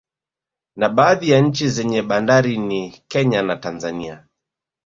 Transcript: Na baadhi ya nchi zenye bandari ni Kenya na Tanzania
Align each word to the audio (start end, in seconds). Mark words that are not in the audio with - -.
Na 0.75 0.89
baadhi 0.89 1.29
ya 1.29 1.39
nchi 1.41 1.69
zenye 1.69 2.01
bandari 2.01 2.57
ni 2.57 3.03
Kenya 3.07 3.41
na 3.41 3.55
Tanzania 3.55 4.27